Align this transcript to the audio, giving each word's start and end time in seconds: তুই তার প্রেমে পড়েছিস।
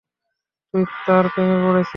তুই 0.73 0.83
তার 1.05 1.25
প্রেমে 1.33 1.57
পড়েছিস। 1.65 1.89